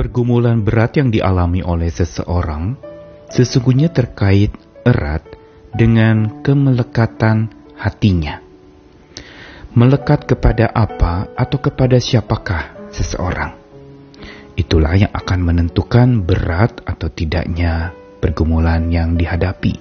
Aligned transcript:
pergumulan 0.00 0.64
berat 0.64 0.96
yang 0.96 1.12
dialami 1.12 1.60
oleh 1.60 1.92
seseorang 1.92 2.72
sesungguhnya 3.28 3.92
terkait 3.92 4.48
erat 4.80 5.20
dengan 5.76 6.40
kemelekatan 6.40 7.52
hatinya. 7.76 8.40
Melekat 9.76 10.24
kepada 10.24 10.72
apa 10.72 11.28
atau 11.36 11.60
kepada 11.60 12.00
siapakah 12.00 12.88
seseorang? 12.88 13.60
Itulah 14.56 14.96
yang 14.96 15.12
akan 15.12 15.40
menentukan 15.44 16.24
berat 16.24 16.80
atau 16.88 17.12
tidaknya 17.12 17.92
pergumulan 18.24 18.88
yang 18.88 19.20
dihadapi. 19.20 19.76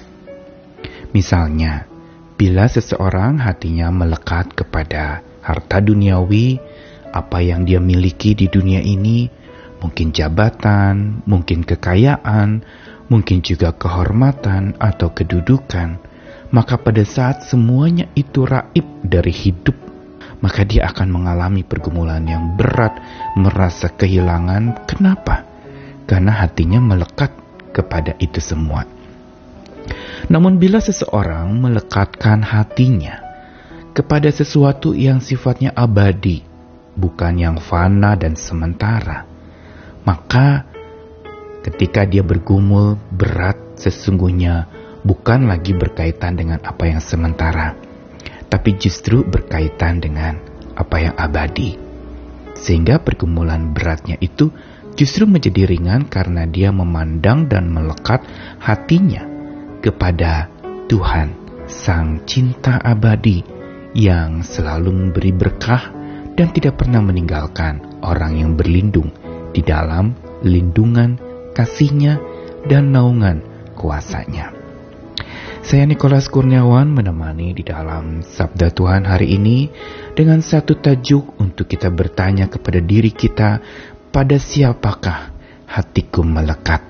Misalnya, 1.15 1.87
bila 2.35 2.67
seseorang 2.67 3.39
hatinya 3.39 3.87
melekat 3.87 4.51
kepada 4.51 5.23
harta 5.39 5.79
duniawi, 5.79 6.59
apa 7.07 7.39
yang 7.39 7.63
dia 7.63 7.79
miliki 7.79 8.35
di 8.35 8.51
dunia 8.51 8.83
ini, 8.83 9.38
mungkin 9.79 10.11
jabatan, 10.11 11.23
mungkin 11.23 11.63
kekayaan, 11.63 12.63
mungkin 13.09 13.41
juga 13.41 13.73
kehormatan 13.73 14.77
atau 14.77 15.11
kedudukan, 15.11 15.99
maka 16.53 16.75
pada 16.77 17.01
saat 17.03 17.45
semuanya 17.47 18.07
itu 18.13 18.45
raib 18.45 18.85
dari 19.01 19.33
hidup, 19.33 19.75
maka 20.39 20.63
dia 20.63 20.87
akan 20.89 21.09
mengalami 21.09 21.65
pergumulan 21.65 22.23
yang 22.27 22.55
berat, 22.55 22.95
merasa 23.35 23.89
kehilangan. 23.89 24.85
Kenapa? 24.85 25.45
Karena 26.09 26.33
hatinya 26.41 26.81
melekat 26.81 27.31
kepada 27.73 28.17
itu 28.17 28.41
semua. 28.41 28.85
Namun 30.29 30.61
bila 30.61 30.77
seseorang 30.83 31.49
melekatkan 31.57 32.45
hatinya 32.45 33.21
kepada 33.95 34.29
sesuatu 34.29 34.93
yang 34.93 35.21
sifatnya 35.21 35.73
abadi, 35.73 36.45
bukan 36.93 37.33
yang 37.39 37.57
fana 37.57 38.13
dan 38.13 38.37
sementara, 38.37 39.25
maka 40.07 40.65
ketika 41.63 42.07
dia 42.07 42.23
bergumul 42.23 42.95
berat 43.11 43.57
sesungguhnya 43.79 44.67
bukan 45.03 45.47
lagi 45.47 45.75
berkaitan 45.75 46.35
dengan 46.35 46.59
apa 46.63 46.87
yang 46.87 47.03
sementara, 47.03 47.75
tapi 48.51 48.75
justru 48.75 49.23
berkaitan 49.23 50.03
dengan 50.03 50.39
apa 50.75 50.97
yang 50.99 51.15
abadi. 51.15 51.79
Sehingga 52.59 52.99
pergumulan 52.99 53.71
beratnya 53.71 54.19
itu 54.19 54.51
justru 54.99 55.23
menjadi 55.23 55.63
ringan 55.63 56.11
karena 56.11 56.43
dia 56.43 56.75
memandang 56.75 57.47
dan 57.47 57.71
melekat 57.71 58.19
hatinya 58.59 59.23
kepada 59.79 60.51
Tuhan, 60.91 61.31
Sang 61.71 62.27
Cinta 62.27 62.81
Abadi 62.83 63.39
yang 63.95 64.43
selalu 64.43 64.91
memberi 64.91 65.31
berkah 65.31 65.95
dan 66.35 66.51
tidak 66.51 66.83
pernah 66.83 66.99
meninggalkan 66.99 68.03
orang 68.03 68.39
yang 68.39 68.51
berlindung 68.59 69.11
di 69.51 69.61
dalam 69.65 70.13
lindungan 70.45 71.19
kasihnya 71.53 72.19
dan 72.67 72.93
naungan 72.93 73.43
kuasanya. 73.75 74.59
Saya 75.59 75.85
Nikolas 75.85 76.31
Kurniawan 76.31 76.89
menemani 76.89 77.53
di 77.53 77.61
dalam 77.61 78.25
Sabda 78.25 78.73
Tuhan 78.73 79.05
hari 79.05 79.37
ini 79.37 79.69
dengan 80.17 80.41
satu 80.41 80.79
tajuk 80.79 81.37
untuk 81.37 81.69
kita 81.69 81.93
bertanya 81.93 82.49
kepada 82.49 82.81
diri 82.81 83.13
kita, 83.13 83.61
pada 84.09 84.39
siapakah 84.39 85.29
hatiku 85.69 86.25
melekat? 86.25 86.81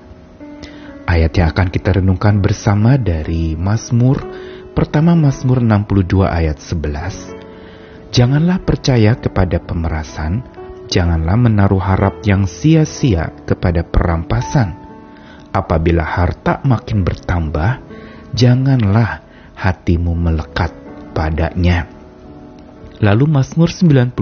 Ayat 1.04 1.32
yang 1.34 1.50
akan 1.50 1.68
kita 1.68 1.98
renungkan 2.00 2.38
bersama 2.38 2.94
dari 2.94 3.58
Mazmur, 3.58 4.22
pertama 4.72 5.18
Mazmur 5.18 5.60
62 5.60 6.24
ayat 6.24 6.62
11. 6.62 8.14
Janganlah 8.14 8.62
percaya 8.62 9.18
kepada 9.18 9.58
pemerasan, 9.58 10.46
janganlah 10.90 11.38
menaruh 11.38 11.80
harap 11.80 12.20
yang 12.26 12.50
sia-sia 12.50 13.30
kepada 13.46 13.86
perampasan. 13.86 14.74
Apabila 15.54 16.02
harta 16.02 16.58
makin 16.66 17.06
bertambah, 17.06 17.82
janganlah 18.34 19.22
hatimu 19.54 20.12
melekat 20.18 20.74
padanya. 21.14 21.86
Lalu 23.00 23.24
Mazmur 23.30 23.70
91 23.72 24.12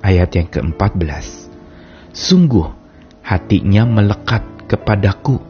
ayat 0.00 0.30
yang 0.32 0.48
ke-14. 0.48 1.26
Sungguh 2.16 2.72
hatinya 3.20 3.84
melekat 3.84 4.42
kepadaku, 4.70 5.42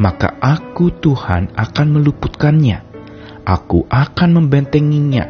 maka 0.00 0.38
aku 0.40 0.88
Tuhan 0.94 1.52
akan 1.52 1.86
meluputkannya. 2.00 2.88
Aku 3.44 3.84
akan 3.88 4.44
membentenginya 4.44 5.24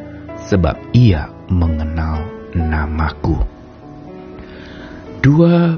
sebab 0.47 0.95
ia 0.95 1.31
mengenal 1.51 2.27
namaku. 2.55 3.58
Dua 5.19 5.75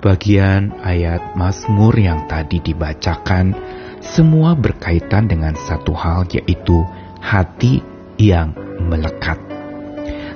bagian 0.00 0.72
ayat 0.80 1.36
Mazmur 1.36 1.92
yang 1.92 2.24
tadi 2.24 2.56
dibacakan 2.56 3.52
semua 4.00 4.56
berkaitan 4.56 5.28
dengan 5.28 5.52
satu 5.52 5.92
hal 5.92 6.24
yaitu 6.32 6.88
hati 7.20 7.84
yang 8.16 8.56
melekat. 8.80 9.36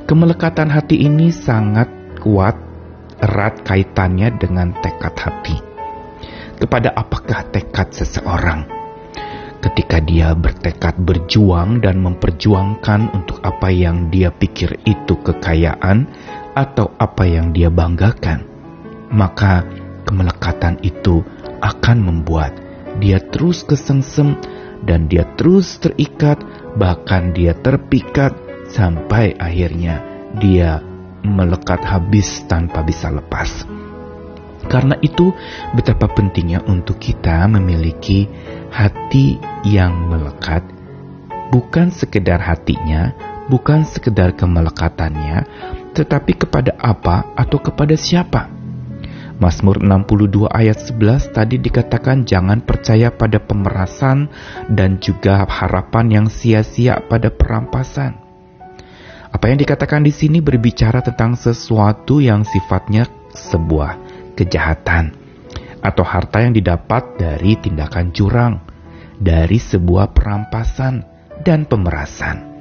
Kemelekatan 0.05 0.69
hati 0.69 1.01
ini 1.01 1.33
sangat 1.33 1.89
kuat 2.21 2.53
erat 3.25 3.65
kaitannya 3.65 4.37
dengan 4.37 4.77
tekad 4.85 5.17
hati. 5.17 5.57
Kepada 6.61 6.93
apakah 6.93 7.49
tekad 7.49 7.89
seseorang? 7.97 8.69
Ketika 9.65 10.03
dia 10.05 10.37
bertekad 10.37 11.01
berjuang 11.01 11.81
dan 11.81 12.05
memperjuangkan 12.05 13.17
untuk 13.17 13.41
apa 13.41 13.73
yang 13.73 14.13
dia 14.13 14.29
pikir 14.29 14.77
itu 14.85 15.15
kekayaan 15.23 16.05
atau 16.53 16.93
apa 17.01 17.25
yang 17.25 17.51
dia 17.53 17.73
banggakan, 17.73 18.45
maka 19.13 19.65
kemelekatan 20.05 20.81
itu 20.85 21.25
akan 21.63 21.99
membuat 22.03 22.53
dia 23.01 23.23
terus 23.33 23.65
kesengsem 23.65 24.37
dan 24.85 25.07
dia 25.09 25.25
terus 25.39 25.79
terikat, 25.79 26.43
bahkan 26.77 27.33
dia 27.33 27.55
terpikat 27.57 28.35
sampai 28.69 29.33
akhirnya 29.39 30.03
dia 30.37 30.83
melekat 31.23 31.81
habis 31.87 32.43
tanpa 32.51 32.83
bisa 32.83 33.09
lepas. 33.09 33.65
Karena 34.67 34.95
itu, 35.03 35.35
betapa 35.75 36.07
pentingnya 36.11 36.63
untuk 36.71 37.03
kita 37.03 37.51
memiliki 37.51 38.31
hati 38.71 39.39
yang 39.67 40.07
melekat, 40.07 40.63
bukan 41.51 41.91
sekedar 41.91 42.39
hatinya, 42.39 43.11
bukan 43.53 43.85
sekedar 43.85 44.33
kemelekatannya, 44.33 45.45
tetapi 45.93 46.41
kepada 46.41 46.73
apa 46.81 47.37
atau 47.37 47.61
kepada 47.61 47.93
siapa 47.93 48.63
Mazmur 49.43 49.83
62 49.83 50.47
ayat 50.47 50.79
11 50.79 51.35
tadi 51.35 51.59
dikatakan 51.59 52.23
jangan 52.23 52.63
percaya 52.63 53.11
pada 53.11 53.43
pemerasan 53.43 54.31
dan 54.71 55.03
juga 55.03 55.43
harapan 55.43 56.07
yang 56.23 56.27
sia-sia 56.31 57.03
pada 57.11 57.27
perampasan. 57.27 58.23
Apa 59.35 59.51
yang 59.51 59.59
dikatakan 59.59 60.07
di 60.07 60.15
sini 60.15 60.39
berbicara 60.39 61.03
tentang 61.03 61.35
sesuatu 61.35 62.23
yang 62.23 62.47
sifatnya 62.47 63.11
sebuah 63.35 63.99
kejahatan 64.39 65.11
atau 65.83 66.05
harta 66.07 66.47
yang 66.47 66.55
didapat 66.55 67.19
dari 67.19 67.59
tindakan 67.59 68.15
curang, 68.15 68.63
dari 69.19 69.59
sebuah 69.59 70.15
perampasan 70.15 71.03
dan 71.43 71.67
pemerasan. 71.67 72.52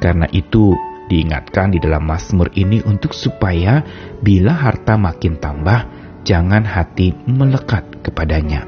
Karena 0.00 0.26
itu, 0.32 0.72
Diingatkan 1.10 1.74
di 1.74 1.82
dalam 1.82 2.06
Mazmur 2.06 2.54
ini 2.54 2.78
untuk 2.86 3.10
supaya 3.18 3.82
bila 4.22 4.54
harta 4.54 4.94
makin 4.94 5.42
tambah, 5.42 5.90
jangan 6.22 6.62
hati 6.62 7.10
melekat 7.26 8.06
kepadanya. 8.06 8.62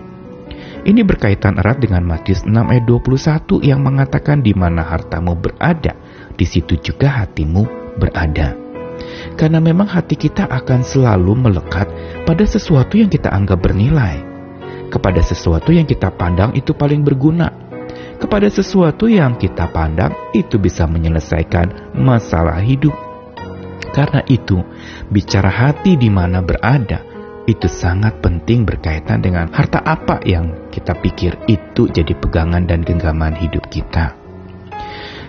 Ini 0.83 1.07
berkaitan 1.07 1.63
erat 1.63 1.79
dengan 1.79 2.03
Matius 2.03 2.43
6 2.43 2.51
ayat 2.51 2.83
21 2.91 3.63
yang 3.63 3.87
mengatakan 3.87 4.43
di 4.43 4.51
mana 4.59 4.83
hartamu 4.83 5.39
berada, 5.39 5.95
di 6.35 6.43
situ 6.43 6.83
juga 6.83 7.23
hatimu 7.23 7.95
berada. 8.03 8.59
Karena 9.39 9.63
memang 9.63 9.87
hati 9.87 10.19
kita 10.19 10.51
akan 10.51 10.83
selalu 10.83 11.47
melekat 11.47 11.87
pada 12.27 12.43
sesuatu 12.43 12.99
yang 12.99 13.07
kita 13.07 13.31
anggap 13.31 13.63
bernilai, 13.63 14.19
kepada 14.91 15.23
sesuatu 15.23 15.71
yang 15.71 15.87
kita 15.87 16.11
pandang 16.11 16.59
itu 16.59 16.75
paling 16.75 17.07
berguna, 17.07 17.71
kepada 18.23 18.47
sesuatu 18.47 19.11
yang 19.11 19.35
kita 19.35 19.67
pandang 19.75 20.15
itu 20.31 20.55
bisa 20.63 20.87
menyelesaikan 20.87 21.99
masalah 21.99 22.63
hidup. 22.63 22.95
Karena 23.91 24.23
itu, 24.31 24.63
bicara 25.11 25.51
hati 25.51 25.99
di 25.99 26.07
mana 26.07 26.39
berada 26.39 27.03
itu 27.51 27.67
sangat 27.67 28.23
penting 28.23 28.63
berkaitan 28.63 29.19
dengan 29.19 29.51
harta 29.51 29.83
apa 29.83 30.23
yang 30.23 30.71
kita 30.71 30.95
pikir 30.95 31.35
itu 31.51 31.91
jadi 31.91 32.15
pegangan 32.15 32.63
dan 32.63 32.87
genggaman 32.87 33.35
hidup 33.35 33.67
kita. 33.67 34.15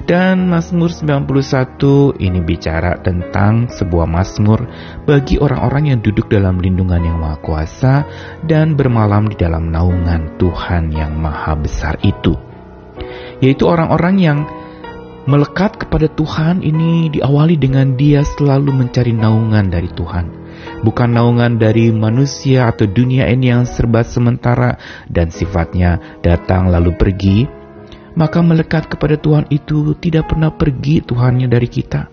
Dan 0.04 0.52
Mazmur 0.52 0.92
91 0.92 2.20
ini 2.20 2.44
bicara 2.44 3.00
tentang 3.00 3.72
sebuah 3.72 4.04
Mazmur 4.04 4.68
bagi 5.08 5.40
orang-orang 5.40 5.96
yang 5.96 6.00
duduk 6.04 6.28
dalam 6.28 6.60
lindungan 6.60 7.08
yang 7.08 7.18
maha 7.24 7.40
kuasa 7.40 8.04
dan 8.44 8.76
bermalam 8.76 9.32
di 9.32 9.40
dalam 9.40 9.72
naungan 9.72 10.36
Tuhan 10.36 10.92
yang 10.92 11.16
maha 11.16 11.56
besar 11.56 11.96
itu 12.04 12.53
yaitu 13.44 13.68
orang-orang 13.68 14.16
yang 14.24 14.40
melekat 15.28 15.76
kepada 15.76 16.08
Tuhan 16.08 16.64
ini 16.64 17.12
diawali 17.12 17.60
dengan 17.60 18.00
dia 18.00 18.24
selalu 18.24 18.72
mencari 18.72 19.12
naungan 19.12 19.68
dari 19.68 19.92
Tuhan. 19.92 20.40
bukan 20.84 21.16
naungan 21.16 21.60
dari 21.60 21.92
manusia 21.92 22.72
atau 22.72 22.88
dunia 22.88 23.28
ini 23.28 23.52
yang 23.52 23.68
serba 23.68 24.00
sementara 24.04 24.80
dan 25.12 25.28
sifatnya 25.28 26.20
datang 26.24 26.72
lalu 26.72 26.96
pergi, 26.96 27.44
maka 28.16 28.40
melekat 28.40 28.88
kepada 28.88 29.20
Tuhan 29.20 29.50
itu 29.52 29.92
tidak 30.00 30.32
pernah 30.32 30.56
pergi 30.56 31.04
Tuhannya 31.04 31.52
dari 31.52 31.68
kita. 31.68 32.08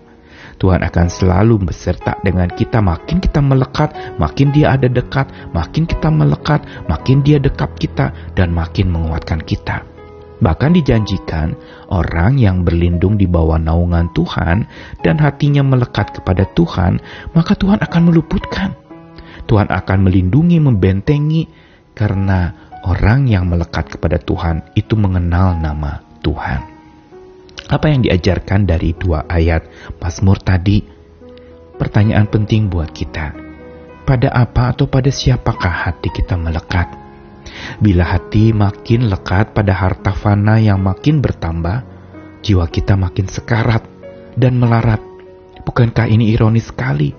Tuhan 0.59 0.83
akan 0.83 1.07
selalu 1.09 1.71
beserta 1.73 2.19
dengan 2.21 2.45
kita. 2.51 2.83
Makin 2.85 3.17
kita 3.17 3.41
melekat, 3.41 4.19
makin 4.21 4.53
dia 4.53 4.77
ada 4.77 4.85
dekat. 4.85 5.31
Makin 5.57 5.89
kita 5.89 6.09
melekat, 6.13 6.61
makin 6.85 7.25
dia 7.25 7.41
dekat 7.41 7.71
kita 7.79 8.13
dan 8.37 8.53
makin 8.53 8.93
menguatkan 8.93 9.41
kita. 9.41 10.00
Bahkan 10.41 10.73
dijanjikan 10.73 11.53
orang 11.93 12.41
yang 12.41 12.65
berlindung 12.65 13.13
di 13.13 13.29
bawah 13.29 13.61
naungan 13.61 14.09
Tuhan 14.09 14.65
dan 15.05 15.15
hatinya 15.21 15.61
melekat 15.61 16.17
kepada 16.17 16.49
Tuhan, 16.49 16.97
maka 17.37 17.53
Tuhan 17.53 17.77
akan 17.77 18.01
meluputkan. 18.09 18.73
Tuhan 19.45 19.69
akan 19.69 19.99
melindungi, 20.01 20.57
membentengi 20.57 21.45
karena 21.93 22.71
orang 22.81 23.29
yang 23.29 23.45
melekat 23.45 23.93
kepada 23.93 24.17
Tuhan 24.17 24.73
itu 24.73 24.97
mengenal 24.97 25.61
nama 25.61 26.01
Tuhan. 26.25 26.59
Apa 27.69 27.93
yang 27.93 28.01
diajarkan 28.01 28.65
dari 28.65 28.97
dua 28.97 29.29
ayat 29.29 29.63
Mazmur 30.01 30.41
tadi? 30.41 30.81
Pertanyaan 31.77 32.25
penting 32.25 32.65
buat 32.65 32.89
kita. 32.89 33.37
Pada 34.01 34.33
apa 34.33 34.73
atau 34.73 34.89
pada 34.89 35.13
siapakah 35.13 35.87
hati 35.87 36.09
kita 36.09 36.33
melekat? 36.35 37.10
Bila 37.81 38.05
hati 38.05 38.53
makin 38.53 39.09
lekat 39.09 39.57
pada 39.57 39.73
harta 39.73 40.13
fana 40.13 40.61
yang 40.61 40.85
makin 40.85 41.17
bertambah, 41.17 41.81
jiwa 42.45 42.69
kita 42.69 42.93
makin 42.93 43.25
sekarat 43.25 43.81
dan 44.37 44.61
melarat. 44.61 45.01
Bukankah 45.65 46.05
ini 46.05 46.29
ironis 46.29 46.69
sekali? 46.69 47.09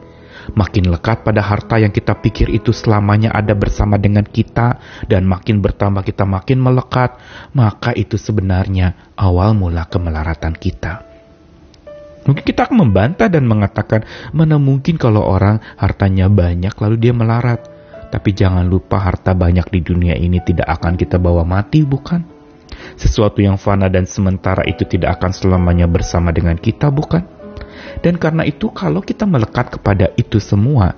Makin 0.55 0.87
lekat 0.87 1.27
pada 1.27 1.43
harta 1.43 1.83
yang 1.83 1.91
kita 1.91 2.15
pikir 2.15 2.47
itu 2.47 2.71
selamanya 2.71 3.35
ada 3.35 3.59
bersama 3.59 3.99
dengan 3.99 4.23
kita, 4.23 4.79
dan 5.11 5.27
makin 5.27 5.59
bertambah 5.59 6.07
kita 6.07 6.23
makin 6.31 6.63
melekat, 6.63 7.19
maka 7.59 7.91
itu 7.99 8.15
sebenarnya 8.15 9.15
awal 9.19 9.59
mula 9.59 9.91
kemelaratan 9.91 10.55
kita. 10.55 11.03
Mungkin 12.23 12.47
kita 12.47 12.71
akan 12.71 12.87
membantah 12.87 13.27
dan 13.27 13.51
mengatakan, 13.51 14.07
mana 14.31 14.63
mungkin 14.63 14.95
kalau 14.95 15.27
orang 15.27 15.59
hartanya 15.75 16.31
banyak 16.31 16.71
lalu 16.79 16.97
dia 17.03 17.11
melarat. 17.11 17.72
Tapi 18.13 18.37
jangan 18.37 18.69
lupa 18.69 19.01
harta 19.01 19.33
banyak 19.33 19.73
di 19.73 19.81
dunia 19.81 20.13
ini 20.13 20.37
tidak 20.45 20.69
akan 20.69 21.01
kita 21.01 21.17
bawa 21.17 21.49
mati, 21.49 21.81
bukan? 21.81 22.21
Sesuatu 23.01 23.41
yang 23.41 23.57
fana 23.57 23.89
dan 23.89 24.05
sementara 24.05 24.69
itu 24.69 24.85
tidak 24.85 25.17
akan 25.17 25.33
selamanya 25.33 25.89
bersama 25.89 26.29
dengan 26.29 26.61
kita, 26.61 26.93
bukan? 26.93 27.25
Dan 28.05 28.21
karena 28.21 28.45
itu 28.45 28.69
kalau 28.69 29.01
kita 29.01 29.25
melekat 29.25 29.81
kepada 29.81 30.13
itu 30.21 30.37
semua, 30.45 30.93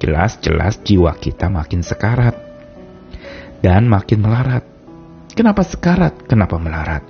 jelas-jelas 0.00 0.80
jiwa 0.80 1.12
kita 1.20 1.52
makin 1.52 1.84
sekarat 1.84 2.32
dan 3.60 3.84
makin 3.84 4.24
melarat. 4.24 4.64
Kenapa 5.36 5.68
sekarat? 5.68 6.24
Kenapa 6.24 6.56
melarat? 6.56 7.04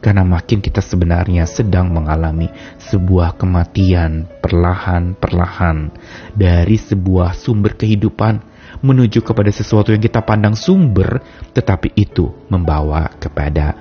Karena 0.00 0.24
makin 0.24 0.64
kita 0.64 0.80
sebenarnya 0.80 1.44
sedang 1.44 1.92
mengalami 1.92 2.48
sebuah 2.80 3.36
kematian 3.36 4.28
perlahan-perlahan 4.40 5.92
dari 6.32 6.76
sebuah 6.80 7.36
sumber 7.36 7.76
kehidupan 7.76 8.40
menuju 8.78 9.26
kepada 9.26 9.50
sesuatu 9.50 9.90
yang 9.90 10.00
kita 10.00 10.22
pandang 10.22 10.54
sumber, 10.54 11.18
tetapi 11.50 11.90
itu 11.98 12.30
membawa 12.46 13.10
kepada 13.18 13.74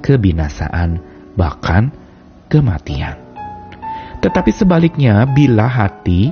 kebinasaan, 0.00 1.02
bahkan 1.34 1.90
kematian. 2.46 3.18
Tetapi 4.22 4.50
sebaliknya, 4.54 5.26
bila 5.26 5.66
hati 5.66 6.30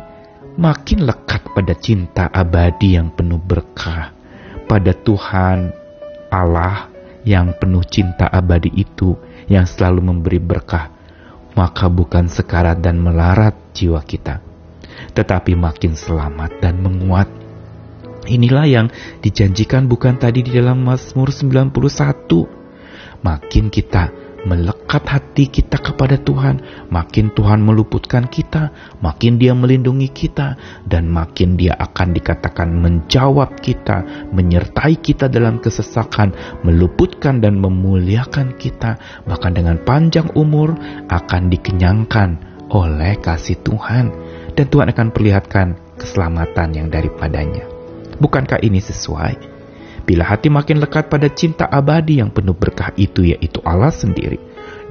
makin 0.55 1.05
lekat 1.05 1.50
pada 1.50 1.75
cinta 1.75 2.31
abadi 2.31 2.96
yang 2.96 3.11
penuh 3.11 3.43
berkah, 3.43 4.14
pada 4.64 4.94
Tuhan 4.94 5.75
Allah 6.31 6.88
yang 7.26 7.55
penuh 7.58 7.84
cinta 7.84 8.31
abadi 8.31 8.72
itu, 8.72 9.19
yang 9.46 9.69
selalu 9.69 10.00
memberi 10.14 10.40
berkah, 10.40 10.90
maka 11.55 11.87
bukan 11.87 12.26
sekarat 12.26 12.82
dan 12.82 12.99
melarat 12.99 13.55
jiwa 13.76 14.02
kita, 14.02 14.43
tetapi 15.14 15.55
makin 15.55 15.94
selamat 15.94 16.58
dan 16.58 16.82
menguat. 16.82 17.44
Inilah 18.25 18.67
yang 18.67 18.87
dijanjikan 19.21 19.85
bukan 19.85 20.17
tadi 20.17 20.41
di 20.41 20.56
dalam 20.56 20.81
Mazmur 20.85 21.29
91. 21.29 21.73
Makin 23.25 23.73
kita 23.73 24.25
melekat 24.44 25.05
hati 25.09 25.49
kita 25.49 25.81
kepada 25.81 26.21
Tuhan, 26.21 26.87
makin 26.93 27.32
Tuhan 27.32 27.65
meluputkan 27.65 28.29
kita, 28.29 28.71
makin 29.00 29.41
Dia 29.41 29.56
melindungi 29.56 30.12
kita, 30.12 30.56
dan 30.85 31.09
makin 31.09 31.56
Dia 31.56 31.75
akan 31.81 32.12
dikatakan 32.12 32.69
menjawab 32.69 33.56
kita, 33.59 34.29
menyertai 34.31 35.00
kita 35.00 35.32
dalam 35.32 35.59
kesesakan, 35.59 36.61
meluputkan 36.62 37.41
dan 37.41 37.56
memuliakan 37.59 38.55
kita, 38.61 39.00
bahkan 39.25 39.56
dengan 39.56 39.81
panjang 39.81 40.29
umur 40.37 40.76
akan 41.09 41.49
dikenyangkan 41.49 42.62
oleh 42.69 43.17
kasih 43.21 43.56
Tuhan, 43.65 44.12
dan 44.53 44.67
Tuhan 44.69 44.93
akan 44.93 45.09
perlihatkan 45.11 45.67
keselamatan 45.97 46.69
yang 46.76 46.88
daripadanya. 46.93 47.74
Bukankah 48.19 48.62
ini 48.62 48.78
sesuai? 48.78 49.55
Bila 50.05 50.28
hati 50.28 50.52
makin 50.52 50.84
lekat 50.84 51.08
pada 51.08 51.32
cinta 51.32 51.64
abadi 51.64 52.20
yang 52.20 52.28
penuh 52.28 52.52
berkah 52.52 52.93
itu 53.00 53.25
yaitu 53.25 53.64
Allah 53.64 53.88
sendiri, 53.88 54.37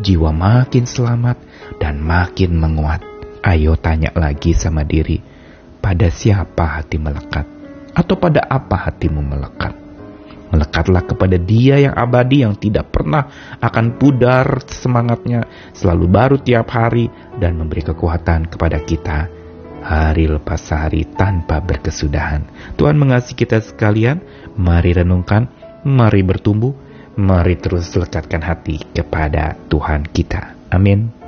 jiwa 0.01 0.33
makin 0.33 0.89
selamat 0.89 1.37
dan 1.77 2.01
makin 2.01 2.57
menguat. 2.57 3.05
Ayo 3.43 3.77
tanya 3.77 4.09
lagi 4.17 4.57
sama 4.57 4.81
diri, 4.81 5.21
pada 5.83 6.09
siapa 6.09 6.81
hati 6.81 6.97
melekat? 6.97 7.45
Atau 7.93 8.17
pada 8.17 8.41
apa 8.49 8.89
hatimu 8.89 9.21
melekat? 9.21 9.75
Melekatlah 10.49 11.05
kepada 11.05 11.37
dia 11.37 11.77
yang 11.77 11.93
abadi 11.93 12.41
yang 12.41 12.57
tidak 12.57 12.89
pernah 12.89 13.29
akan 13.61 14.01
pudar 14.01 14.65
semangatnya, 14.65 15.45
selalu 15.77 16.05
baru 16.09 16.37
tiap 16.41 16.73
hari 16.73 17.09
dan 17.37 17.53
memberi 17.57 17.85
kekuatan 17.85 18.49
kepada 18.49 18.81
kita 18.81 19.42
hari 19.83 20.31
lepas 20.31 20.63
hari 20.71 21.03
tanpa 21.03 21.59
berkesudahan. 21.59 22.47
Tuhan 22.79 22.95
mengasihi 22.95 23.35
kita 23.35 23.59
sekalian, 23.59 24.23
mari 24.55 24.95
renungkan, 24.95 25.51
mari 25.83 26.23
bertumbuh, 26.23 26.71
mari 27.19 27.59
terus 27.59 27.91
lekatkan 27.93 28.41
hati 28.41 28.81
kepada 28.95 29.59
Tuhan 29.67 30.07
kita. 30.09 30.55
Amin. 30.71 31.22